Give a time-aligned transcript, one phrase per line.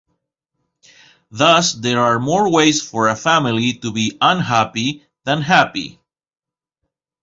[1.29, 5.99] Thus there are more ways for a family to be unhappy than happy.